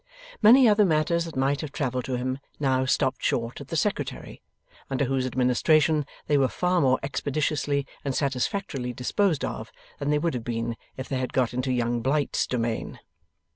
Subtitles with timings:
[0.41, 4.41] Many other matters that might have travelled to him, now stopped short at the Secretary,
[4.89, 10.33] under whose administration they were far more expeditiously and satisfactorily disposed of than they would
[10.33, 12.99] have been if they had got into Young Blight's domain.